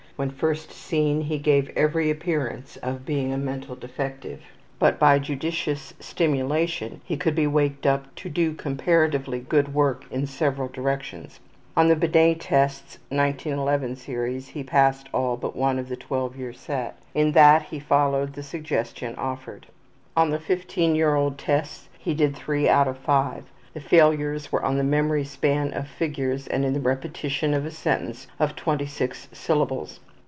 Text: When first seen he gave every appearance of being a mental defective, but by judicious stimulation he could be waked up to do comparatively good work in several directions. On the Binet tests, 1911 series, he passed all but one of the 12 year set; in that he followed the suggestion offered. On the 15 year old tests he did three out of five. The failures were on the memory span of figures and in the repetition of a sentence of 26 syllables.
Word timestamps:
When 0.17 0.29
first 0.29 0.71
seen 0.71 1.21
he 1.21 1.39
gave 1.39 1.71
every 1.75 2.11
appearance 2.11 2.77
of 2.77 3.07
being 3.07 3.33
a 3.33 3.39
mental 3.39 3.75
defective, 3.75 4.41
but 4.77 4.99
by 4.99 5.17
judicious 5.17 5.95
stimulation 5.99 7.01
he 7.03 7.17
could 7.17 7.33
be 7.33 7.47
waked 7.47 7.87
up 7.87 8.13
to 8.17 8.29
do 8.29 8.53
comparatively 8.53 9.39
good 9.39 9.73
work 9.73 10.05
in 10.11 10.27
several 10.27 10.67
directions. 10.67 11.39
On 11.75 11.87
the 11.87 11.95
Binet 11.95 12.39
tests, 12.39 12.99
1911 13.09 13.95
series, 13.95 14.49
he 14.49 14.63
passed 14.63 15.07
all 15.11 15.37
but 15.37 15.55
one 15.55 15.79
of 15.79 15.89
the 15.89 15.95
12 15.95 16.35
year 16.37 16.53
set; 16.53 16.97
in 17.15 17.31
that 17.31 17.63
he 17.63 17.79
followed 17.79 18.33
the 18.33 18.43
suggestion 18.43 19.15
offered. 19.15 19.65
On 20.15 20.29
the 20.29 20.39
15 20.39 20.93
year 20.93 21.15
old 21.15 21.39
tests 21.39 21.89
he 21.97 22.13
did 22.13 22.35
three 22.35 22.69
out 22.69 22.87
of 22.87 22.99
five. 22.99 23.45
The 23.73 23.81
failures 23.81 24.51
were 24.51 24.63
on 24.63 24.77
the 24.77 24.83
memory 24.83 25.23
span 25.25 25.73
of 25.73 25.87
figures 25.87 26.45
and 26.45 26.63
in 26.63 26.73
the 26.73 26.79
repetition 26.79 27.55
of 27.55 27.65
a 27.65 27.71
sentence 27.71 28.27
of 28.37 28.55
26 28.55 29.29
syllables. 29.33 29.99